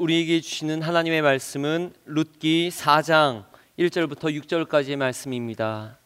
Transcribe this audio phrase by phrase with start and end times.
[0.00, 3.42] 우리에게 주시는 하나님의 말씀은 룻기 4장
[3.80, 5.98] 1절부터 6절까지의 말씀입니다.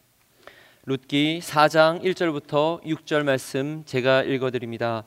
[0.87, 5.03] 룻기 4장 1절부터 6절 말씀 제가 읽어 드립니다.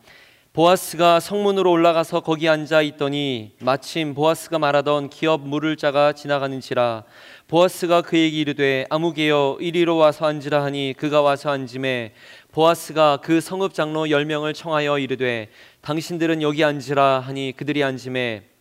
[0.53, 7.03] 보아스가 성문으로 올라가서 거기 앉아 있더니 마침 보아스가 말하던 기업 물을 자가 지나가는지라
[7.49, 12.15] 보아스가 그에게 이르되 아무개여 이리로 와서 앉으라 하니 그가 와서 앉음에
[12.53, 15.49] 보아스가 그 성읍 장로 열 명을 청하여 이르되
[15.81, 18.55] 당신들은 여기 앉으라 하니 그들이 앉음에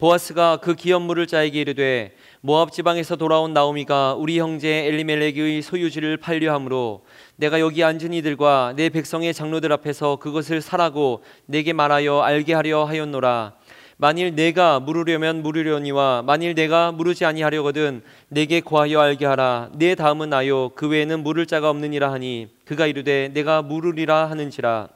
[0.00, 6.54] 보아스가 그 기업 물을 자에게 이르되 모압 지방에서 돌아온 나오미가 우리 형제 엘리멜렉의 소유지를 팔려
[6.54, 7.04] 함으로
[7.36, 13.52] 내가 여기 앉은 이들과 내 백성의 장로들 앞에서 그것을 사라고 내게 말하여 알게 하려 하였노라.
[13.98, 19.68] 만일 내가 물으려면 물으려니와 만일 내가 물으지 아니하려거든 내게 고하여 알게 하라.
[19.74, 20.70] 내 다음은 나요.
[20.70, 24.88] 그 외에는 물을 자가 없느니라 하니 그가 이르되 내가 물으리라 하는지라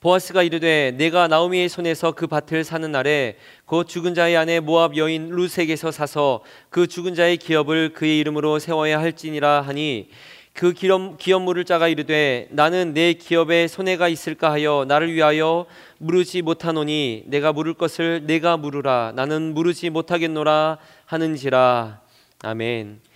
[0.00, 5.28] 보아스가 이르되 내가 나오미의 손에서 그 밭을 사는 날에 곧 죽은 자의 아내 모압 여인
[5.30, 10.08] 룻에게서 사서 그 죽은 자의 기업을 그의 이름으로 세워야 할지니라 하니
[10.52, 15.66] 그 기업, 기업 무를 자가 이르되 나는 내 기업에 손해가 있을까 하여 나를 위하여
[15.98, 22.00] 무르지 못하노니 내가 무를 것을 네가 무르라 나는 무르지 못하겠노라 하는지라
[22.42, 23.07] 아멘.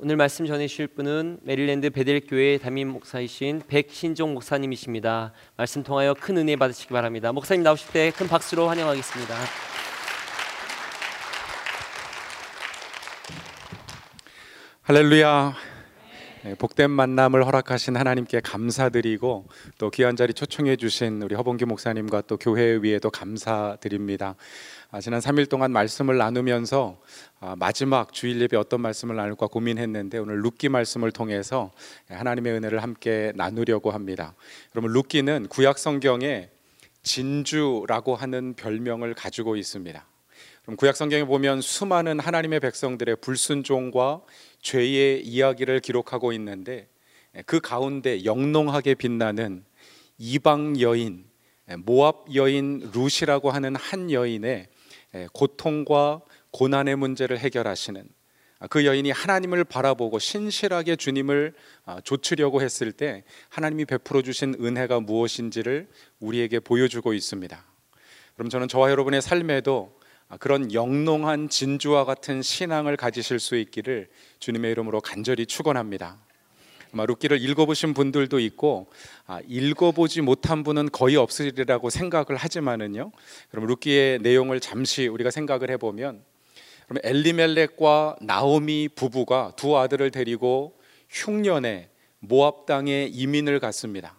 [0.00, 5.32] 오늘 말씀 전해주실 분은 메릴랜드 벧엘교회 담임 목사이신 백신종 목사님이십니다.
[5.56, 7.32] 말씀 통하여 큰 은혜 받으시기 바랍니다.
[7.32, 9.34] 목사님 나오실 때 큰 박수로 환영하겠습니다.
[14.82, 15.54] 할렐루야.
[16.44, 19.46] 네, 복된 만남을 허락하신 하나님께 감사드리고
[19.78, 24.34] 또 귀한 자리 초청해 주신 우리 허봉규 목사님과 또 교회 위에도 감사드립니다.
[24.94, 27.00] 아, 지난 3일 동안 말씀을 나누면서
[27.40, 31.72] 아, 마지막 주일 예배 어떤 말씀을 나눌까 고민했는데 오늘 룻기 말씀을 통해서
[32.08, 34.36] 하나님의 은혜를 함께 나누려고 합니다.
[34.72, 36.48] 여러분 룻기는 구약 성경에
[37.02, 40.06] 진주라고 하는 별명을 가지고 있습니다.
[40.62, 44.20] 그럼 구약 성경에 보면 수많은 하나님의 백성들의 불순종과
[44.62, 46.86] 죄의 이야기를 기록하고 있는데
[47.46, 49.64] 그 가운데 영롱하게 빛나는
[50.18, 51.24] 이방 여인
[51.84, 54.68] 모압 여인 루시라고 하는 한 여인의
[55.32, 56.20] 고통과
[56.50, 58.08] 고난의 문제를 해결하시는
[58.70, 61.54] 그 여인이 하나님을 바라보고 신실하게 주님을
[62.04, 65.88] 좇으려고 했을 때 하나님이 베풀어 주신 은혜가 무엇인지를
[66.20, 67.64] 우리에게 보여주고 있습니다.
[68.34, 69.98] 그럼 저는 저와 여러분의 삶에도
[70.28, 74.08] 아, 그런 영롱한 진주와 같은 신앙을 가지실 수 있기를
[74.38, 76.18] 주님의 이름으로 간절히 축원합니다.
[76.94, 78.86] 아마 룻기를 읽어보신 분들도 있고
[79.26, 83.10] 아, 읽어보지 못한 분은 거의 없으리라고 생각을 하지만은요.
[83.50, 86.22] 그럼 룻기의 내용을 잠시 우리가 생각을 해보면
[86.86, 90.78] 그럼 엘리멜렉과 나오미 부부가 두 아들을 데리고
[91.08, 91.90] 흉년에
[92.20, 94.14] 모압 땅에 이민을 갔습니다.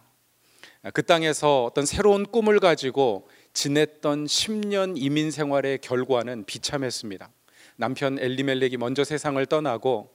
[0.84, 7.30] 아, 그 땅에서 어떤 새로운 꿈을 가지고 지냈던 10년 이민 생활의 결과는 비참했습니다.
[7.78, 10.15] 남편 엘리멜렉이 먼저 세상을 떠나고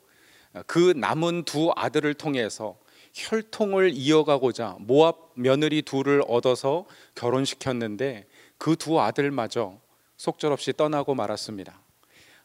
[0.67, 2.77] 그 남은 두 아들을 통해서
[3.13, 8.27] 혈통을 이어가고자 모압 며느리 둘을 얻어서 결혼시켰는데
[8.59, 9.81] 그 두 아들마저
[10.19, 11.81] 속절없이 떠나고 말았습니다.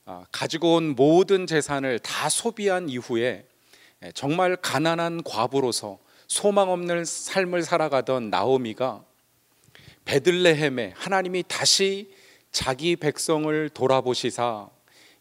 [0.05, 3.45] 아, 가지고 온 모든 재산을 다 소비한 이후에
[4.13, 9.03] 정말 가난한 과부로서 소망 없는 삶을 살아가던 나오미가
[10.05, 12.13] 베들레헴에 하나님이 다시
[12.51, 14.69] 자기 백성을 돌아보시사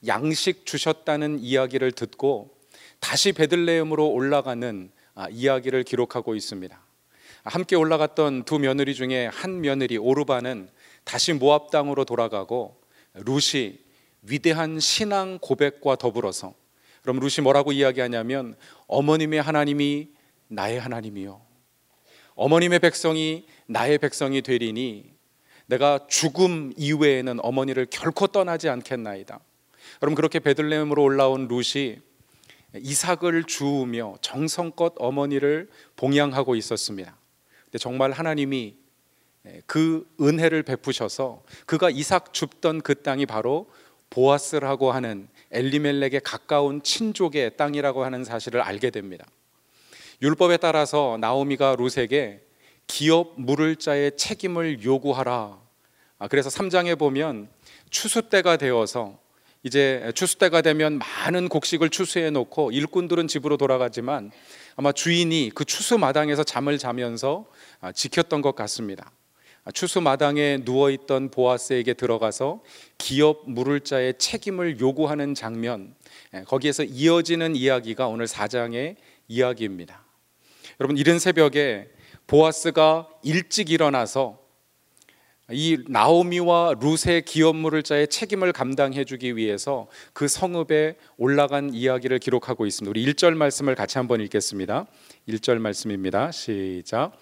[0.06, 2.53] 양식 주셨다는 이야기를 듣고
[3.00, 6.80] 다시 베들레헴으로 올라가는 아, 이야기를 기록하고 있습니다.
[7.44, 10.68] 함께 올라갔던 두 며느리 중에 한 며느리 오르바는
[11.04, 12.80] 다시 모압 땅으로 돌아가고
[13.12, 13.84] 루시
[14.22, 16.54] 위대한 신앙 고백과 더불어서
[17.02, 18.56] 그럼 루시 뭐라고 이야기하냐면
[18.86, 20.08] 어머님의 하나님이
[20.48, 21.40] 나의 하나님이요
[22.34, 25.12] 어머님의 백성이 나의 백성이 되리니
[25.66, 29.40] 내가 죽음 이외에는 어머니를 결코 떠나지 않겠나이다.
[30.00, 31.98] 그럼 그렇게 베들레헴으로 올라온 룻이
[32.76, 37.16] 이삭을 주우며 정성껏 어머니를 봉양하고 있었습니다.
[37.64, 38.76] 근데 정말 하나님이
[39.66, 43.70] 그 은혜를 베푸셔서 그가 이삭 줍던 그 땅이 바로
[44.10, 49.26] 보아스라고 하는 엘리멜렉에 가까운 친족의 땅이라고 하는 사실을 알게 됩니다.
[50.22, 52.40] 율법에 따라서 나오미가 룻에게
[52.86, 55.58] 기업 물을 자의 책임을 요구하라.
[56.18, 57.48] 아, 그래서 3장에 보면
[57.90, 59.18] 추수 때가 되어서
[59.64, 64.30] 이제 추수 때가 되면 많은 곡식을 추수해 놓고 일꾼들은 집으로 돌아가지만
[64.76, 67.46] 아마 주인이 그 추수 마당에서 잠을 자면서
[67.80, 69.10] 아, 지켰던 것 같습니다.
[69.64, 72.62] 아, 추수 마당에 누워 있던 보아스에게 들어가서
[72.98, 75.94] 기업 물을 자의 책임을 요구하는 장면
[76.34, 78.96] 예, 거기에서 이어지는 이야기가 오늘 4장의
[79.28, 80.04] 이야기입니다.
[80.78, 81.88] 여러분 이른 새벽에
[82.26, 84.43] 보아스가 일찍 일어나서
[85.50, 92.88] 이 나오미와 룻의 기업 물을자의 책임을 감당해 주기 위해서 그 성읍에 올라간 이야기를 기록하고 있습니다.
[92.90, 94.86] 우리 1절 말씀을 같이 한번 읽겠습니다.
[95.28, 96.30] 1절 말씀입니다.
[96.30, 97.12] 시작.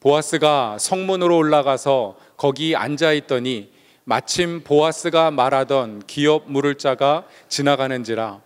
[0.00, 3.72] 보아스가 성문으로 올라가서 거기 앉아 있더니
[4.04, 8.42] 마침 보아스가 말하던 기업 물을 자가 지나가는지라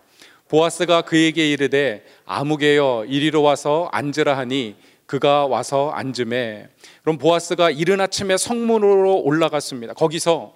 [0.47, 6.69] 보아스가 그에게 이르되 아무개여 이리로 와서 앉으라 하니 그가 와서 앉음에
[7.01, 9.93] 그럼 보아스가 이른 아침에 성문으로 올라갔습니다.
[9.93, 10.55] 거기서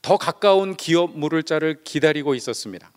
[0.00, 2.90] 더 가까운 기업 물을 자를 기다리고 있었습니다.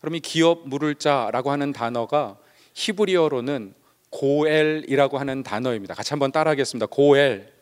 [0.00, 2.38] 그럼 이 기업 물을 자라고 하는 단어가
[2.74, 3.74] 히브리어로는
[4.10, 5.94] 고엘이라고 하는 단어입니다.
[5.94, 6.86] 같이 한번 따라하겠습니다.
[6.86, 7.52] 고엘.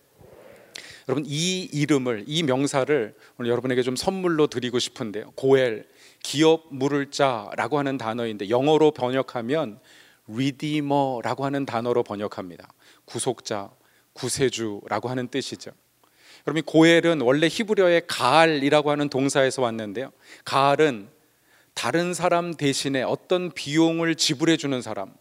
[1.08, 5.32] 여러분 이 이름을 이 명사를 오늘 여러분에게 좀 선물로 드리고 싶은데요.
[5.36, 5.86] 고엘
[6.22, 9.78] 기업 물을 자라고 하는 단어인데 영어로 번역하면
[10.28, 12.68] 리디머라고 하는 단어로 번역합니다.
[13.04, 13.70] 구속자,
[14.12, 15.70] 구세주라고 하는 뜻이죠.
[16.46, 20.12] 여러분 고엘은 원래 히브리어의 가알이라고 하는 동사에서 왔는데요.
[20.44, 21.08] 가알은
[21.74, 25.12] 다른 사람 대신에 어떤 비용을 지불해 주는 사람.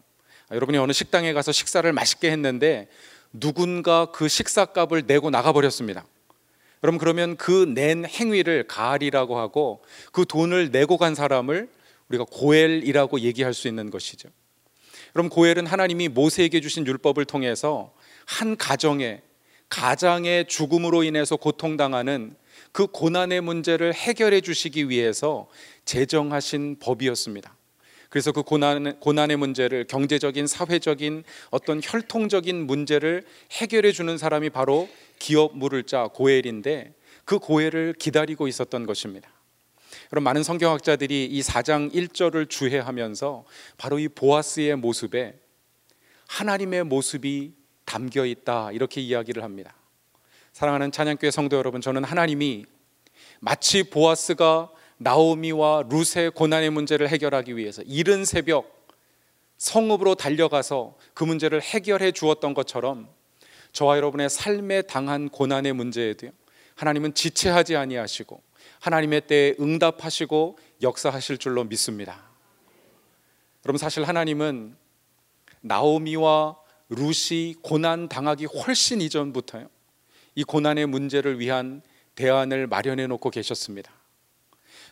[0.52, 2.88] 여러분이 어느 식당에 가서 식사를 맛있게 했는데
[3.34, 6.06] 누군가 그 식사값을 내고 나가 버렸습니다.
[6.84, 11.70] 여러분 그러면 그 낸 행위를 가알이라고 하고 그 돈을 내고 간 사람을
[12.10, 14.30] 우리가 고엘이라고 얘기할 수 있는 것이죠.
[15.14, 17.94] 그럼 고엘은 하나님이 모세에게 주신 율법을 통해서
[18.26, 19.22] 한 가정에
[19.70, 22.36] 가장의 죽음으로 인해서 고통당하는
[22.72, 25.48] 그 고난의 문제를 해결해 주시기 위해서
[25.86, 27.56] 제정하신 법이었습니다.
[28.10, 34.88] 그래서 그 고난, 고난의 문제를 경제적인, 사회적인 어떤 혈통적인 문제를 해결해 주는 사람이 바로
[35.20, 36.94] 기업 물을 자 고엘인데
[37.26, 39.30] 그 고엘을 기다리고 있었던 것입니다.
[40.10, 43.46] 그럼 많은 성경학자들이 이 4장 1절을 주해하면서
[43.78, 45.40] 바로 이 보아스의 모습에
[46.28, 47.54] 하나님의 모습이
[47.86, 49.76] 담겨 있다 이렇게 이야기를 합니다.
[50.54, 52.66] 사랑하는 찬양교회 성도 여러분, 저는 하나님이
[53.40, 58.86] 마치 보아스가 나오미와 룻의 고난의 문제를 해결하기 위해서 이른 새벽
[59.58, 63.08] 성읍으로 달려가서 그 문제를 해결해 주었던 것처럼
[63.72, 66.32] 저와 여러분의 삶에 당한 고난의 문제에도요.
[66.76, 68.42] 하나님은 지체하지 아니하시고
[68.80, 72.24] 하나님의 때에 응답하시고 역사하실 줄로 믿습니다.
[73.66, 74.76] 여러분 사실 하나님은
[75.62, 76.58] 나오미와
[76.90, 79.68] 룻이 고난 당하기 훨씬 이전부터요.
[80.36, 81.82] 이 고난의 문제를 위한
[82.16, 83.92] 대안을 마련해 놓고 계셨습니다.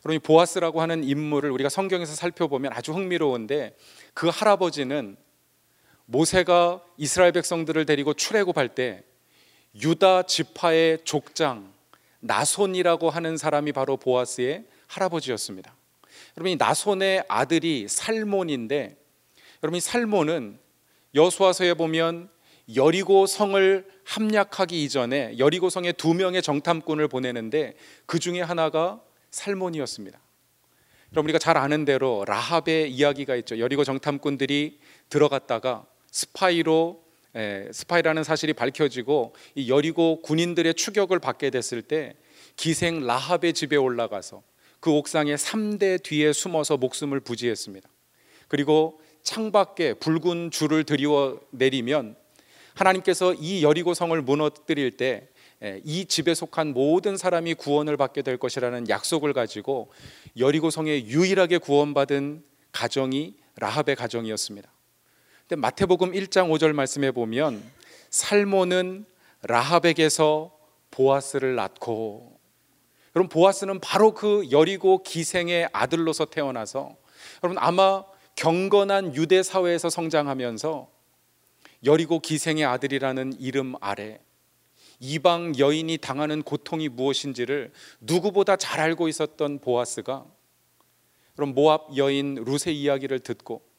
[0.02, 3.76] 그러니 보아스라고 하는 인물을 우리가 성경에서 살펴보면 아주 흥미로운데
[4.14, 5.18] 그 할아버지는
[6.06, 9.04] 모세가 이스라엘 백성들을 데리고 출애굽할 때
[9.82, 11.74] 유다 지파의 족장
[12.26, 15.76] 나손이라고 하는 사람이 바로 보아스의 할아버지였습니다.
[16.38, 18.98] 여러분 이 나손의 아들이 살몬인데
[19.64, 20.60] 여러분 이 살몬은
[21.14, 22.30] 여수와서에 보면
[22.76, 27.76] 여리고 성을 함락하기 이전에 여리고 성에 두 명의 정탐꾼을 보내는데
[28.06, 29.02] 그 중에 하나가
[29.32, 30.20] 살몬이었습니다.
[31.12, 33.60] 그럼 우리가 잘 아는 대로 라합의 이야기가 있죠.
[33.60, 34.80] 여리고 정탐꾼들이
[35.10, 37.05] 들어갔다가 스파이로 에,
[37.72, 42.16] 스파이라는 사실이 밝혀지고 이 여리고 군인들의 추격을 받게 됐을 때
[42.56, 44.42] 기생 라합의 집에 올라가서
[44.80, 47.90] 그 옥상에 삼대 뒤에 숨어서 목숨을 부지했습니다.
[48.48, 52.16] 그리고 창밖에 붉은 줄을 드리워 내리면
[52.76, 55.28] 하나님께서 이 여리고 성을 무너뜨릴 때
[55.64, 59.90] 예, 이 집에 속한 모든 사람이 구원을 받게 될 것이라는 약속을 가지고
[60.38, 64.75] 여리고 성에 유일하게 구원받은 가정이 라합의 가정이었습니다.
[65.48, 67.64] 근데 마태복음 1장 5절 말씀에 보면
[68.10, 69.06] 살모는
[69.44, 70.58] 라합에게서
[70.90, 72.40] 보아스를 낳고
[73.16, 76.96] 여러분 보아스는 바로 그 여리고 기생의 아들로서 태어나서
[77.44, 78.04] 여러분 아마
[78.36, 80.90] 경건한 유대 사회에서 성장하면서
[81.84, 84.20] 여리고 기생의 아들이라는 이름 아래
[85.00, 90.26] 이방 여인이 당하는 고통이 무엇인지를 누구보다 잘 알고 있었던 보아스가
[91.36, 93.75] 그럼 모압 여인 룻의 이야기를 듣고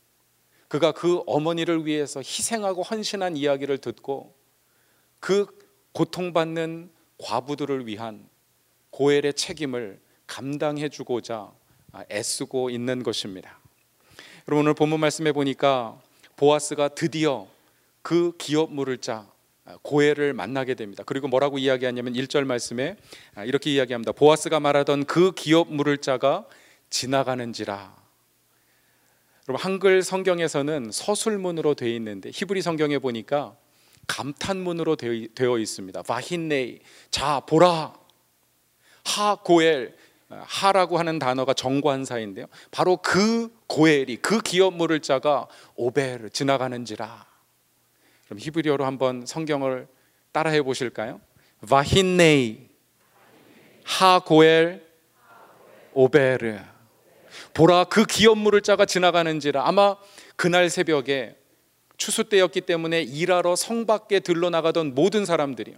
[0.69, 4.35] 그가 그 어머니를 위해서 희생하고 헌신한 이야기를 듣고
[5.21, 5.47] 그
[5.93, 8.29] 고통받는 과부들을 위한
[8.91, 11.53] 고엘의 책임을 감당해 주고자
[12.11, 13.59] 애쓰고 있는 것입니다.
[14.49, 16.01] 여러분 오늘 본문 말씀해 보니까
[16.37, 17.47] 보아스가 드디어
[18.03, 19.27] 그 기업 물을 자
[19.83, 21.03] 고해를 만나게 됩니다.
[21.05, 22.97] 그리고 뭐라고 이야기하냐면 1절 말씀에
[23.35, 24.13] 아, 이렇게 이야기합니다.
[24.13, 26.47] 보아스가 말하던 그 기업 물을 자가
[26.91, 28.06] 지나가는지라.
[29.49, 33.57] 여러분 한글 성경에서는 서술문으로 되어 있는데 히브리 성경에 보니까
[34.09, 36.03] 감탄문으로 되어 있습니다.
[36.03, 37.95] 바힌네이 자 보라
[39.05, 39.97] 하 고엘
[40.29, 42.47] 아, 하라고 하는 단어가 정관사인데요.
[42.73, 47.27] 바로 그 고엘이 그 기업 물을 자가 오벨 지나가는지라.
[48.25, 49.87] 그럼 히브리어로 한번 성경을
[50.33, 51.21] 따라해 보실까요?
[51.69, 52.69] 바힌네이
[53.85, 54.85] 하 고엘
[55.93, 56.59] 오베르
[57.55, 59.97] 보라 그 기업물을 짜가 지나가는지라 아마
[60.37, 61.37] 그날 새벽에
[61.97, 65.77] 추수 때였기 때문에 일하러 성 밖에 들러 나가던 모든 사람들이요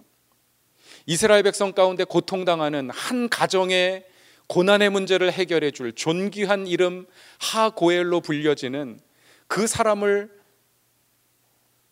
[1.07, 4.05] 이스라엘 백성 가운데 고통당하는 한 가정의
[4.49, 7.07] 고난의 문제를 해결해 줄 존귀한 이름
[7.39, 8.99] 하고엘로 불려지는
[9.47, 10.31] 그 사람을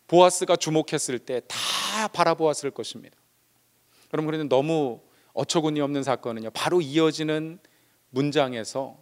[0.07, 1.41] 보아스가 주목했을 때
[1.97, 3.17] 다 바라보았을 것입니다.
[4.13, 5.01] 여러분 그런데 너무
[5.33, 6.51] 어처구니 없는 사건은요.
[6.51, 7.59] 바로 이어지는
[8.11, 8.97] 문장에서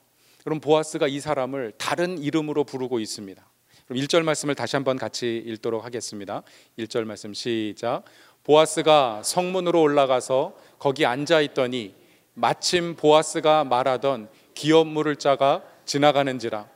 [0.46, 3.44] 그럼 보아스가 이 사람을 다른 이름으로 부르고 있습니다.
[3.88, 6.44] 그럼 1절 말씀을 다시 한번 같이 읽도록 하겠습니다.
[6.78, 8.04] 1절 말씀 시작.
[8.44, 11.96] 보아스가 성문으로 올라가서 거기 앉아 있더니
[12.36, 16.70] 마침 보아스가 말하던 기업 물을 자가 지나가는지라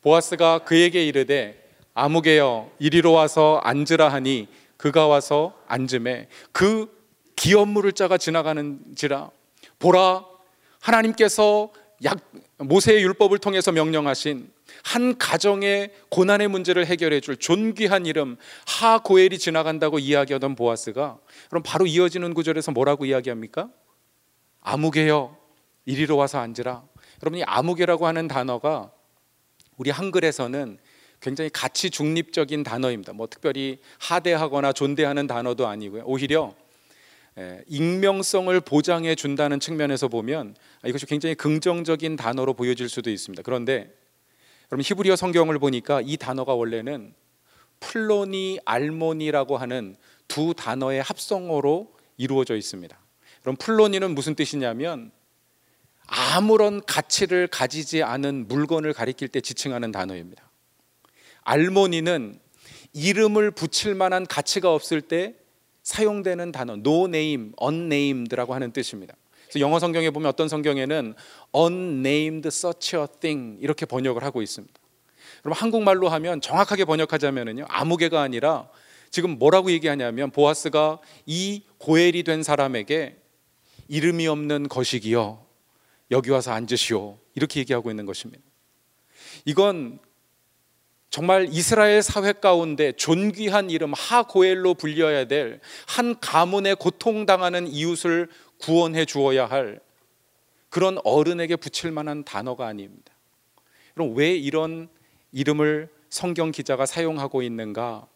[0.00, 1.62] 보아스가 그에게 이르되
[1.92, 4.48] 아무개여 이리로 와서 앉으라 하니
[4.78, 6.90] 그가 와서 앉음에 그
[7.36, 9.30] 기업 물을 자가 지나가는지라
[9.78, 10.24] 보라
[10.80, 11.79] 하나님께서 약
[12.58, 14.50] 모세의 율법을 통해서 명령하신
[14.82, 22.34] 한 가정의 고난의 문제를 해결해 줄 존귀한 이름 하고엘이 지나간다고 이야기하던 보아스가 그럼 바로 이어지는
[22.34, 23.68] 구절에서 뭐라고 이야기합니까?
[24.60, 25.36] 아무개여
[25.86, 26.84] 이리로 와서 앉으라.
[27.22, 28.90] 여러분이 아무개라고 하는 단어가
[29.76, 30.78] 우리 한글에서는
[31.20, 33.12] 굉장히 가치 중립적인 단어입니다.
[33.12, 36.04] 뭐 특별히 하대하거나 존대하는 단어도 아니고요.
[36.06, 36.59] 오히려 예,
[37.66, 43.42] 익명성을 보장해 준다는 측면에서 보면 이것이 굉장히 긍정적인 단어로 보여질 수도 있습니다.
[43.42, 43.90] 그런데
[44.70, 47.14] 여러분 히브리어 성경을 보니까 이 단어가 원래는
[47.80, 49.96] 플로니 알모니라고 하는
[50.28, 52.96] 두 단어의 합성어로 이루어져 있습니다.
[53.40, 55.10] 그럼 플로니는 무슨 뜻이냐면
[56.06, 60.50] 아무런 가치를 가지지 않은 물건을 가리킬 때 지칭하는 단어입니다.
[61.42, 62.38] 알모니는
[62.92, 65.34] 이름을 붙일 만한 가치가 없을 때
[65.90, 69.14] 사용되는 단어 no name, unnamed라고 하는 뜻입니다.
[69.58, 71.14] 영어 성경에 보면 어떤 성경에는
[71.52, 74.72] unnamed such a thing 이렇게 번역을 하고 있습니다.
[75.42, 78.68] 그럼 한국말로 하면 정확하게 번역하자면은요 아무개가 아니라
[79.10, 83.16] 지금 뭐라고 얘기하냐면 보아스가 이 고엘이 된 사람에게
[83.88, 85.44] 이름이 없는 거식이여
[86.12, 88.44] 여기 와서 앉으시오 이렇게 얘기하고 있는 것입니다.
[89.44, 89.98] 이건
[91.10, 99.46] 정말 이스라엘 사회 가운데 존귀한 이름 하고엘로 불려야 될 한 가문에 고통당하는 이웃을 구원해 주어야
[99.46, 99.80] 할
[100.68, 103.12] 그런 어른에게 붙일 만한 단어가 아닙니다.
[103.94, 104.88] 그럼 왜 이런
[105.32, 108.06] 이름을 성경 기자가 사용하고 있는가?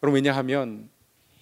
[0.00, 0.90] 그럼 왜냐하면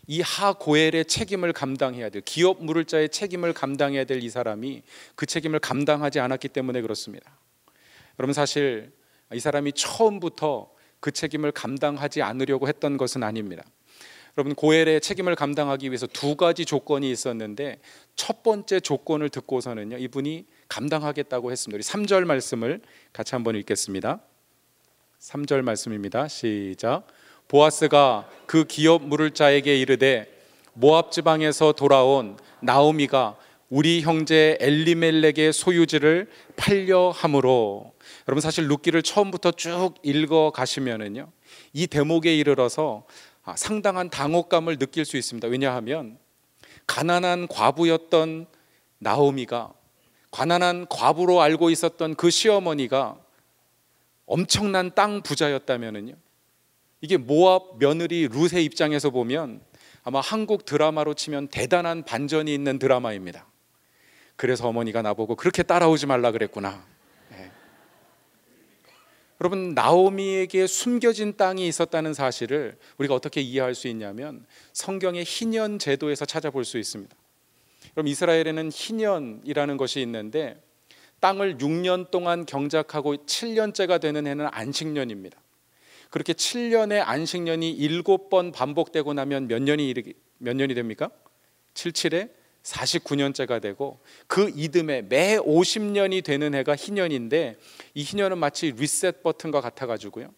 [0.06, 4.82] 이 하고엘의 책임을 감당해야 될 기업 물을 자의 책임을 감당해야 될 이 사람이
[5.16, 7.36] 그 책임을 감당하지 않았기 때문에 그렇습니다.
[8.20, 8.92] 여러분 사실
[9.34, 10.70] 이 사람이 처음부터
[11.00, 13.64] 그 책임을 감당하지 않으려고 했던 것은 아닙니다.
[14.38, 17.80] 여러분 고엘의 책임을 감당하기 위해서 두 가지 조건이 있었는데
[18.16, 21.76] 첫 번째 조건을 듣고서는요 이분이 감당하겠다고 했습니다.
[21.76, 22.80] 우리 3절 말씀을
[23.12, 24.20] 같이 한번 읽겠습니다.
[25.20, 26.28] 3절 말씀입니다.
[26.28, 27.06] 시작.
[27.48, 30.26] 보아스가 그 기업 물을 자에게 이르되
[30.72, 33.36] 모압 지방에서 돌아온 나오미가
[33.68, 37.91] 우리 형제 엘리멜렉의 소유지를 팔려 함으로
[38.28, 41.30] 여러분 사실 룻기를 처음부터 쭉 읽어 가시면은요
[41.72, 43.04] 이 대목에 이르러서
[43.44, 45.48] 아, 상당한 당혹감을 느낄 수 있습니다.
[45.48, 46.18] 왜냐하면
[46.86, 48.46] 가난한 과부였던
[48.98, 49.72] 나오미가
[50.30, 53.18] 가난한 과부로 알고 있었던 그 시어머니가
[54.26, 56.14] 엄청난 땅 부자였다면은요.
[57.00, 59.60] 이게 모압 며느리 룻의 입장에서 보면
[60.04, 63.46] 아마 한국 드라마로 치면 대단한 반전이 있는 드라마입니다.
[64.36, 66.84] 그래서 어머니가 나보고 그렇게 따라오지 말라 그랬구나.
[69.42, 76.64] 여러분 나오미에게 숨겨진 땅이 있었다는 사실을 우리가 어떻게 이해할 수 있냐면 성경의 희년 제도에서 찾아볼
[76.64, 77.12] 수 있습니다.
[77.90, 80.62] 그럼 이스라엘에는 희년이라는 것이 있는데
[81.18, 85.36] 땅을 6년 동안 경작하고 7년째가 되는 해는 안식년입니다.
[86.10, 89.92] 그렇게 7년의 안식년이 7번 반복되고 나면 몇 년이
[90.38, 91.10] 몇 년이 됩니까?
[91.74, 92.30] 77에
[92.62, 97.56] 49년째가 되고 그 이듬해 매 50년이 되는 해가 희년인데
[97.94, 100.32] 이 희년은 마치 리셋 버튼과 같아 가지고요.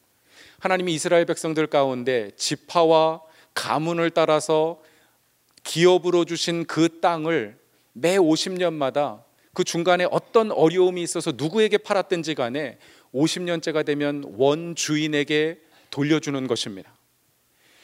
[0.59, 3.21] 하나님이 이스라엘 백성들 가운데 지파와
[3.53, 4.81] 가문을 따라서
[5.63, 7.59] 기업으로 주신 그 땅을
[7.93, 12.79] 매 50년마다 그 중간에 어떤 어려움이 있어서 누구에게 팔았든지 간에
[13.15, 16.93] 50년째가 되면 원 주인에게 돌려주는 것입니다.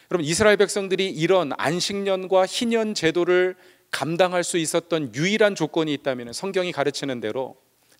[0.09, 3.54] 그럼 이스라엘 백성들이 이런 안식년과 희년 제도를
[3.90, 7.56] 감당할 수 있었던 유일한 조건이 있다면 성경이 가르치는 대로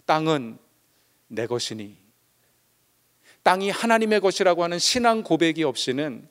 [0.07, 0.59] 땅은
[1.29, 1.97] 내 것이니
[3.43, 6.29] 땅이 하나님의 것이라고 하는 신앙 고백이 없이는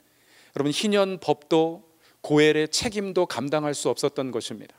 [0.55, 1.89] 여러분 희년 법도
[2.21, 4.75] 고엘의 책임도 감당할 수 없었던 것입니다.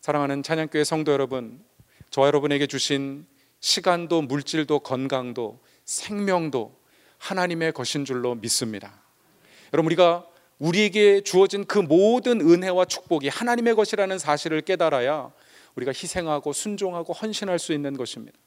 [0.00, 1.64] 사랑하는 찬양교회 성도 여러분,
[2.10, 3.26] 저와 여러분에게 주신
[3.60, 6.78] 시간도 물질도 건강도 생명도
[7.18, 9.02] 하나님의 것인 줄로 믿습니다.
[9.72, 10.26] 여러분 우리가
[10.58, 15.32] 우리에게 주어진 그 모든 은혜와 축복이 하나님의 것이라는 사실을 깨달아야
[15.74, 18.38] 우리가 희생하고 순종하고 헌신할 수 있는 것입니다.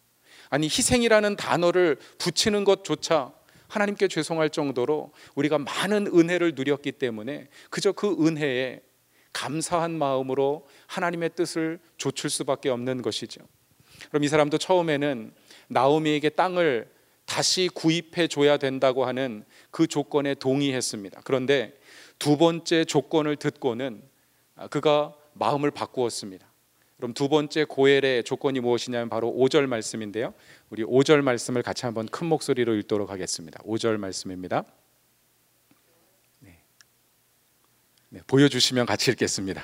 [0.50, 3.34] 아니 희생이라는 단어를 붙이는 것조차
[3.68, 8.82] 하나님께 죄송할 정도로 우리가 많은 은혜를 누렸기 때문에 그저 그 은혜에
[9.34, 13.42] 감사한 마음으로 하나님의 뜻을 좇을 수밖에 없는 것이죠.
[14.10, 15.34] 그럼 이 사람도 처음에는
[15.68, 16.90] 나오미에게 땅을
[17.26, 21.22] 다시 구입해 줘야 된다고 하는 그 조건에 동의했습니다.
[21.26, 21.78] 그런데
[22.20, 24.02] 두 번째 조건을 듣고는
[24.70, 26.48] 그가 마음을 바꾸었습니다.
[26.98, 30.34] 그럼 두 번째 고엘의 조건이 무엇이냐면 바로 5절 말씀인데요.
[30.72, 33.60] 우리 5절 말씀을 같이 한번 큰 목소리로 읽도록 하겠습니다.
[33.60, 34.64] 5절 말씀입니다.
[36.40, 36.58] 네.
[38.10, 39.64] 네, 보여주시면 같이 읽겠습니다.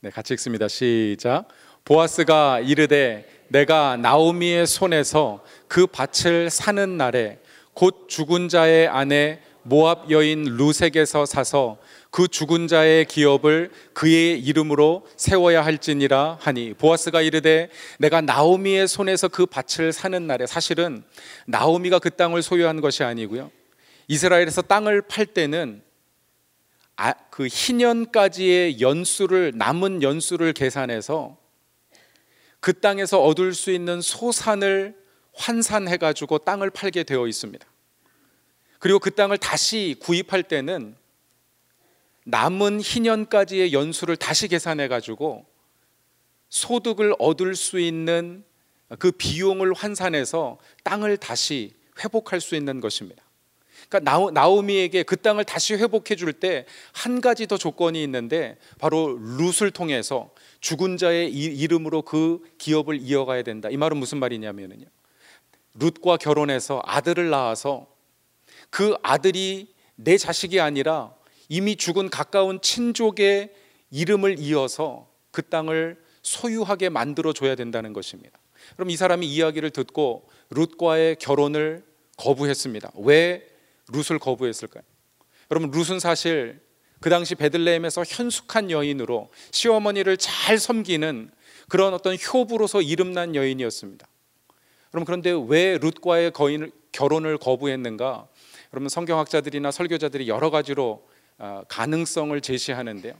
[0.00, 0.68] 네, 같이 읽습니다.
[0.68, 1.48] 시작.
[1.84, 7.40] 보아스가 이르되 내가 나오미의 손에서 그 밭을 사는 날에
[7.76, 11.76] 곧 죽은 자의 아내 모압 여인 루색에서 사서
[12.10, 17.68] 그 죽은 자의 기업을 그의 이름으로 세워야 할지니라 하니 보아스가 이르되
[17.98, 21.04] 내가 나오미의 손에서 그 밭을 사는 날에 사실은
[21.46, 23.50] 나오미가 그 땅을 소유한 것이 아니고요.
[24.08, 25.82] 이스라엘에서 땅을 팔 때는
[26.96, 31.36] 아, 그 희년까지의 연수를 남은 연수를 계산해서
[32.60, 35.05] 그 땅에서 얻을 수 있는 소산을
[35.36, 37.66] 환산해 가지고 땅을 팔게 되어 있습니다.
[38.78, 40.96] 그리고 그 땅을 다시 구입할 때는
[42.24, 45.46] 남은 희년까지의 연수를 다시 계산해 가지고
[46.48, 48.44] 소득을 얻을 수 있는
[48.98, 53.22] 그 비용을 환산해서 땅을 다시 회복할 수 있는 것입니다.
[53.88, 59.70] 그러니까 나오미에게 그 땅을 다시 회복해 줄 때 한 가지 더 조건이 있는데 바로 룻을
[59.70, 63.68] 통해서 죽은 자의 이름으로 그 기업을 이어가야 된다.
[63.70, 64.86] 이 말은 무슨 말이냐면요.
[65.78, 67.86] 룻과 결혼해서 아들을 낳아서
[68.70, 71.14] 그 아들이 내 자식이 아니라
[71.48, 73.52] 이미 죽은 가까운 친족의
[73.90, 78.38] 이름을 이어서 그 땅을 소유하게 만들어 줘야 된다는 것입니다.
[78.74, 81.84] 그럼 이 사람이 이야기를 듣고 룻과의 결혼을
[82.16, 82.92] 거부했습니다.
[82.96, 83.46] 왜
[83.92, 84.82] 룻을 거부했을까요?
[85.50, 86.60] 여러분 룻은 사실
[87.00, 91.30] 그 당시 베들레헴에서 현숙한 여인으로 시어머니를 잘 섬기는
[91.68, 94.06] 그런 어떤 효부로서 이름난 여인이었습니다.
[94.96, 98.28] 그럼 그런데 왜 룻과의 거인, 결혼을 거부했는가?
[98.72, 101.06] 여러분 성경학자들이나 설교자들이 여러 가지로
[101.36, 103.12] 어, 가능성을 제시하는데요.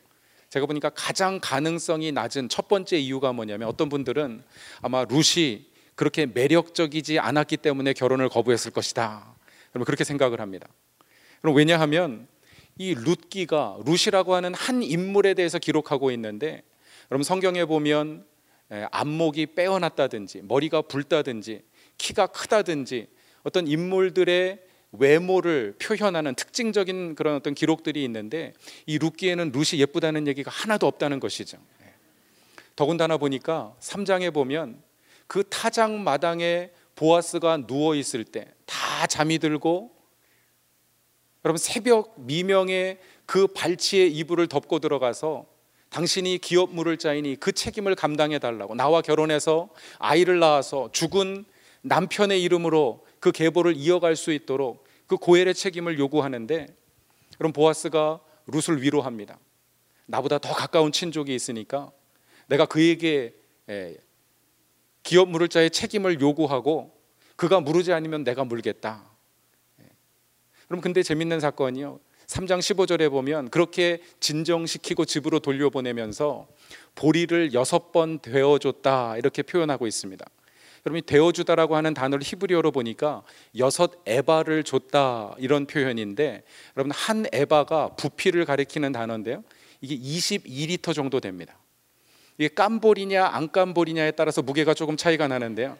[0.49, 4.43] 제가 보니까 가장 가능성이 낮은 첫 번째 이유가 뭐냐면 어떤 분들은
[4.81, 9.37] 아마 룻이 그렇게 매력적이지 않았기 때문에 결혼을 거부했을 것이다.
[9.75, 10.67] 여러분 그렇게 생각을 합니다.
[11.43, 12.27] 그럼 왜냐하면
[12.79, 16.63] 이 룻기가 룻이라고 하는 한 인물에 대해서 기록하고 있는데
[17.11, 18.25] 여러분 성경에 보면
[18.69, 21.63] 안목이 빼어났다든지 머리가 붉다든지
[21.99, 23.09] 키가 크다든지
[23.43, 24.61] 어떤 인물들의
[24.93, 28.53] 외모를 표현하는 특징적인 그런 어떤 기록들이 있는데
[28.87, 31.59] 이 룻기에는 룻이 예쁘다는 얘기가 하나도 없다는 것이죠.
[32.75, 34.83] 더군다나 보니까 3장에 보면
[35.27, 38.57] 그 타작 마당에 보아스가 누워 있을 때
[38.97, 39.95] 다 잠이 들고
[41.45, 45.47] 여러분 새벽 미명에 그 발치에 이불을 덮고 들어가서
[45.91, 51.45] 당신이 기업 물을 자이니 그 책임을 감당해 달라고 나와 결혼해서 아이를 낳아서 죽은
[51.83, 56.67] 남편의 이름으로 그 계보를 이어갈 수 있도록 그 고엘의 책임을 요구하는데
[57.39, 59.39] 그럼 보아스가 룻을 위로합니다.
[60.07, 61.91] 나보다 더 가까운 친족이 있으니까
[62.47, 63.35] 내가 그에게
[65.03, 66.97] 기업 물을 자의 책임을 요구하고
[67.37, 69.05] 그가 물으지 않으면 내가 물겠다.
[70.69, 72.01] 그럼 근데 재밌는 사건이요.
[72.27, 76.49] 3장 15절에 보면 그렇게 진정시키고 집으로 돌려보내면서
[76.95, 80.25] 보리를 여섯 번 되어줬다 이렇게 표현하고 있습니다.
[80.87, 83.23] 여러분 되어주다라고 하는 단어를 히브리어로 보니까
[83.59, 86.43] 여섯 에바를 줬다 이런 표현인데
[86.77, 89.43] 여러분 한 에바가 부피를 가리키는 단어인데요.
[89.81, 91.59] 이게 22리터 정도 됩니다.
[92.39, 95.77] 이게 깐보리냐 안 깐보리냐에 따라서 무게가 조금 차이가 나는데요.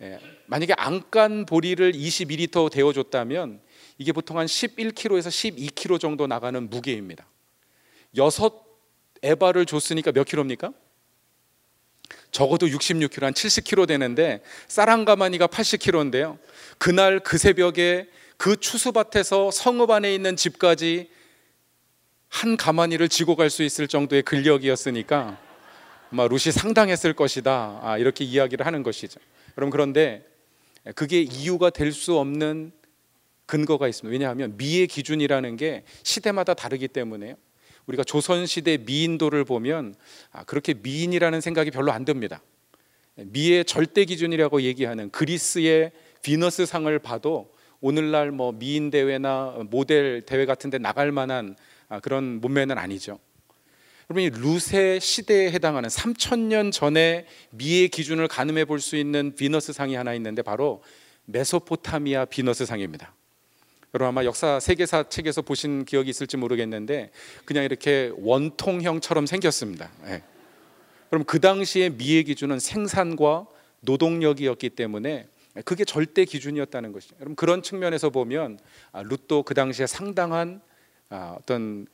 [0.00, 3.60] 예, 만약에 안 깐 보리를 22리터 데워줬다면
[4.02, 7.24] 이게 보통 한 11kg에서 12kg 정도 나가는 무게입니다.
[8.16, 8.64] 여섯
[9.22, 10.72] 에바를 줬으니까 몇 킬로입니까?
[12.32, 16.38] 적어도 66kg, 한 70kg 되는데 쌀한가마니가 80kg인데요.
[16.78, 21.08] 그날 그 새벽에 그 추수밭에서 성읍 안에 있는 집까지
[22.28, 25.38] 한 가마니를 지고 갈 수 있을 정도의 근력이었으니까
[26.10, 27.80] 아마 룻이 상당했을 것이다.
[27.84, 29.20] 아, 이렇게 이야기를 하는 것이죠.
[29.56, 30.26] 여러분 그런데
[30.96, 32.72] 그게 이유가 될 수 없는
[33.52, 34.10] 근거가 있습니다.
[34.10, 37.34] 왜냐하면 미의 기준이라는 게 시대마다 다르기 때문에요.
[37.84, 39.94] 우리가 조선 시대 미인도를 보면
[40.30, 42.42] 아, 그렇게 미인이라는 생각이 별로 안 듭니다.
[43.14, 50.70] 미의 절대 기준이라고 얘기하는 그리스의 비너스 상을 봐도 오늘날 뭐 미인 대회나 모델 대회 같은
[50.70, 51.54] 데 나갈 만한
[51.90, 53.18] 아, 그런 몸매는 아니죠.
[54.08, 59.94] 여러분 이 루세 시대에 해당하는 3천년 전에 미의 기준을 가늠해 볼 수 있는 비너스 상이
[59.94, 60.82] 하나 있는데 바로
[61.26, 63.14] 메소포타미아 비너스 상입니다.
[63.94, 67.10] 여러분 아마 역사 세계사 책에서 보신 기억이 있을지 모르겠는데
[67.44, 69.90] 그냥 이렇게 원통형처럼 생겼습니다.
[70.06, 70.22] 예.
[71.10, 73.46] 그럼 그 당시에 미의 기준은 생산과
[73.80, 75.28] 노동력이었기 때문에
[75.66, 77.16] 그게 절대 기준이었다는 것이죠.
[77.20, 78.58] 여러분 그런 측면에서 보면
[78.92, 80.62] 아, 룻도 그 당시에 상당한
[81.10, 81.86] 아, 어떤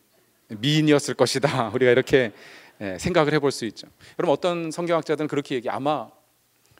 [0.49, 1.71] 미인이었을 것이다.
[1.75, 2.33] 우리가 이렇게
[2.81, 3.89] 예, 생각을 해볼 수 있죠.
[4.21, 5.69] 여러분 어떤 성경학자들은 그렇게 얘기.
[5.69, 6.09] 아마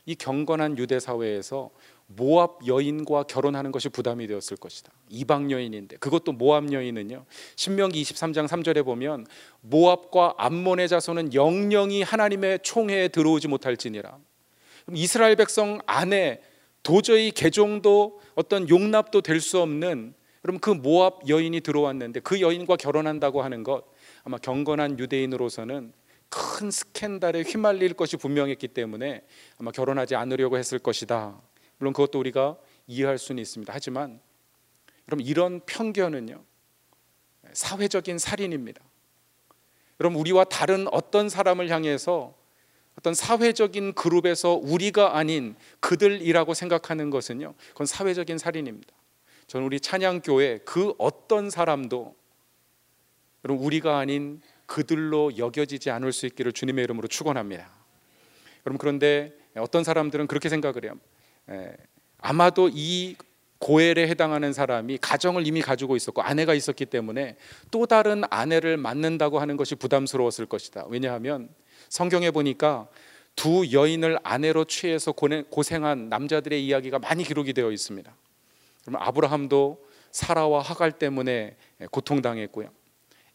[0.07, 1.71] 이 경건한 유대 사회에서
[2.11, 4.91] 모압 여인과 결혼하는 것이 부담이 되었을 것이다.
[5.11, 7.25] 이방 여인인데 그것도 모압 여인은요.
[7.57, 9.27] 신명기 23장 3절에 보면
[9.61, 14.19] 모압과 암몬의 자손은 영영이 하나님의 총회에 들어오지 못할지니라.
[14.95, 16.41] 이스라엘 백성 안에
[16.83, 23.43] 도저히 개종도 어떤 용납도 될 수 없는 그럼 그 모압 여인이 들어왔는데 그 여인과 결혼한다고
[23.43, 23.85] 하는 것
[24.25, 25.93] 아마 경건한 유대인으로서는
[26.31, 29.23] 큰 스캔들에 휘말릴 것이 분명했기 때문에
[29.59, 31.39] 아마 결혼하지 않으려고 했을 것이다.
[31.79, 33.73] 물론 그것도 우리가 이해할 수는 있습니다.
[33.73, 34.21] 하지만
[35.09, 36.45] 여러분 이런 편견은요
[37.53, 38.83] 사회적인 살인입니다.
[40.01, 42.37] 여러분 우리와 다른 어떤 사람을 향해서
[42.99, 48.93] 어떤 사회적인 그룹에서 우리가 아닌 그들이라고 생각하는 것은요 그건 사회적인 살인입니다.
[49.47, 52.15] 저는 우리 찬양교회 그 어떤 사람도
[53.45, 57.71] 여러분 우리가 아닌 그들로 여겨지지 않을 수 있기를 주님의 이름으로 축원합니다.
[58.67, 60.99] 여러분 그런데 어떤 사람들은 그렇게 생각을 해요.
[61.51, 61.73] 에,
[62.19, 63.17] 아마도 이
[63.59, 67.37] 고엘에 해당하는 사람이 가정을 이미 가지고 있었고 아내가 있었기 때문에
[67.71, 70.85] 또 다른 아내를 만난다고 하는 것이 부담스러웠을 것이다.
[70.89, 71.49] 왜냐하면
[71.89, 72.89] 성경에 보니까
[73.35, 78.13] 두 여인을 아내로 취해서 고생한 남자들의 이야기가 많이 기록이 되어 있습니다.
[78.83, 81.57] 그러면 아브라함도 사라와 하갈 때문에
[81.91, 82.71] 고통당했고요.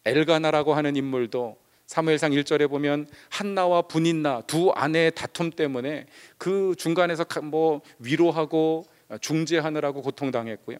[0.05, 6.05] 엘가나라고 하는 인물도 사무엘상 1절에 보면 한나와 분인나 두 아내의 다툼 때문에
[6.37, 8.85] 그 중간에서 뭐 위로하고
[9.21, 10.77] 중재하느라고 고통당했고요.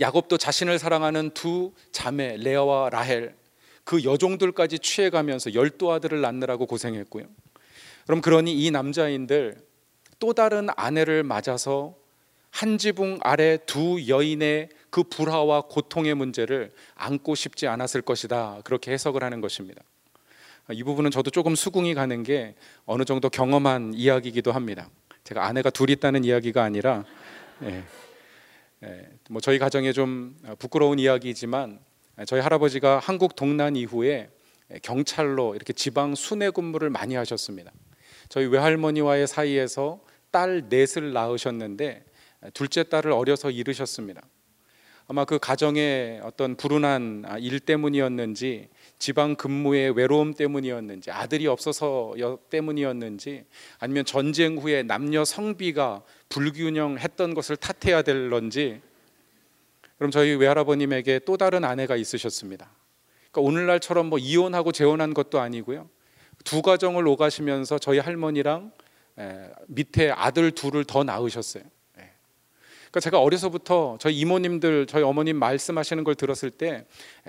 [0.00, 3.34] 야곱도 자신을 사랑하는 두 자매 레아와 라헬
[3.84, 7.24] 그 여종들까지 취해가면서 열두 아들을 낳느라고 고생했고요.
[8.06, 9.56] 그럼 그러니 이 남자인들
[10.18, 11.96] 또 다른 아내를 맞아서
[12.50, 18.60] 한 지붕 아래 두 여인의 그 불화와 고통의 문제를 안고 싶지 않았을 것이다.
[18.64, 19.82] 그렇게 해석을 하는 것입니다.
[20.72, 22.54] 이 부분은 저도 조금 수긍이 가는 게
[22.86, 24.88] 어느 정도 경험한 이야기이기도 합니다.
[25.24, 27.04] 제가 아내가 둘 있다는 이야기가 아니라
[27.62, 27.84] 예,
[28.84, 31.80] 예, 뭐 저희 가정에 좀 부끄러운 이야기지만
[32.26, 34.30] 저희 할아버지가 한국 동란 이후에
[34.82, 37.72] 경찰로 이렇게 지방 순회 근무를 많이 하셨습니다.
[38.28, 40.00] 저희 외할머니와의 사이에서
[40.30, 42.04] 딸 넷을 낳으셨는데
[42.54, 44.22] 둘째 딸을 어려서 잃으셨습니다.
[45.10, 48.68] 아마 그 가정의 어떤 불운한 일 때문이었는지
[49.00, 52.14] 지방 근무의 외로움 때문이었는지 아들이 없어서
[52.48, 53.44] 때문이었는지
[53.80, 58.80] 아니면 전쟁 후에 남녀 성비가 불균형했던 것을 탓해야 될런지
[59.98, 62.70] 그럼 저희 외할아버님에게 또 다른 아내가 있으셨습니다.
[63.32, 65.90] 그러니까 오늘날처럼 뭐 이혼하고 재혼한 것도 아니고요.
[66.44, 68.70] 두 가정을 오가시면서 저희 할머니랑
[69.66, 71.64] 밑에 아들 둘을 더 낳으셨어요.
[72.90, 76.86] 그러니까 제가 어려서부터 저희 이모님들, 저희 어머님 말씀하시는 걸 들었을 때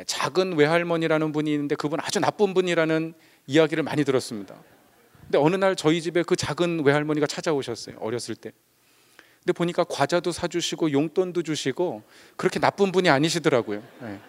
[0.07, 3.13] 작은 외할머니라는 분이 있는데 그분 아주 나쁜 분이라는
[3.45, 4.55] 이야기를 많이 들었습니다.
[5.21, 7.97] 근데 어느 날 저희 집에 그 작은 외할머니가 찾아오셨어요.
[7.99, 8.51] 어렸을 때.
[9.39, 12.03] 근데 보니까 과자도 사주시고 용돈도 주시고
[12.37, 13.83] 그렇게 나쁜 분이 아니시더라고요.
[14.01, 14.19] 네.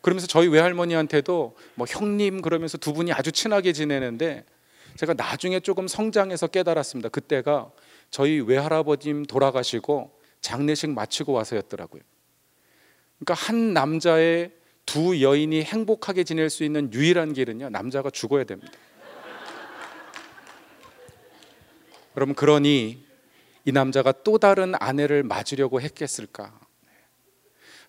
[0.00, 4.44] 그러면서 저희 외할머니한테도 뭐 형님 그러면서 두 분이 아주 친하게 지내는데
[4.96, 7.10] 제가 나중에 조금 성장해서 깨달았습니다.
[7.10, 7.70] 그때가
[8.10, 12.02] 저희 외할아버님 돌아가시고 장례식 마치고 와서였더라고요.
[13.18, 14.52] 그러니까 한 남자의
[14.86, 18.72] 두 여인이 행복하게 지낼 수 있는 유일한 길은요, 남자가 죽어야 됩니다.
[22.16, 23.04] 여러분, 그러니
[23.64, 26.58] 이 남자가 또 다른 아내를 맞으려고 했겠을까?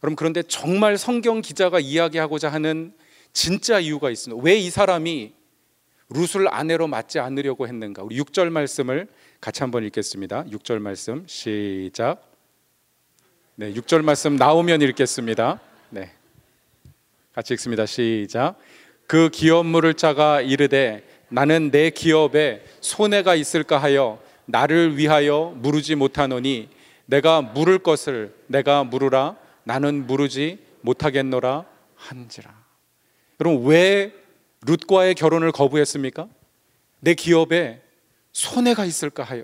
[0.04, 2.94] 여러분, 그런데 정말 성경 기자가 이야기하고자 하는
[3.34, 4.44] 진짜 이유가 있습니다.
[4.44, 5.34] 왜 이 사람이
[6.10, 8.04] 룻을 아내로 맞지 않으려고 했는가?
[8.04, 9.08] 우리 6절 말씀을
[9.40, 10.46] 같이 한번 읽겠습니다.
[10.46, 12.29] 6절 말씀 시작.
[13.60, 15.60] 네, 6절 말씀 나오면 읽겠습니다.
[15.89, 16.13] 네.
[17.34, 17.86] 같이 읽습니다.
[17.86, 18.56] 시작.
[19.06, 26.69] 그 기업 물을 자가 이르되 나는 내 기업에 손해가 있을까 하여 나를 위하여 물으지 못하노니
[27.06, 31.65] 내가 물을 것을 내가 물으라 나는 물으지 못하겠노라
[31.98, 32.58] 한지라.
[33.41, 34.13] 여러분 왜
[34.65, 36.30] 룻과의 결혼을 거부했습니까?
[37.02, 37.82] 내 기업에
[38.32, 39.43] 손해가 있을까 하여.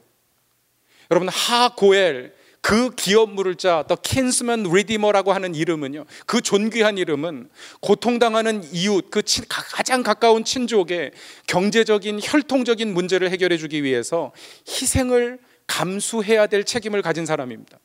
[1.11, 6.05] 여러분 하고엘 그 기업 물을자 The Kinsman Redeemer라고 하는 이름은요.
[6.25, 11.11] 그 존귀한 이름은 고통당하는 이웃 그 친, 가장 가까운 친족의
[11.45, 14.31] 경제적인 혈통적인 문제를 해결해 주기 위해서
[14.67, 17.77] 희생을 감수해야 될 책임을 가진 사람입니다.